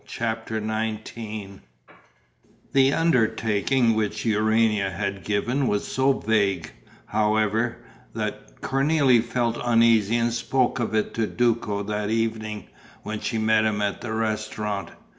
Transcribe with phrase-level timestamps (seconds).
[0.07, 1.59] CHAPTER XIX
[2.73, 6.71] The undertaking which Urania had given was so vague,
[7.05, 7.77] however,
[8.15, 12.65] that Cornélie felt uneasy and spoke of it to Duco that evening,
[13.03, 14.89] when she met him at the restaurant.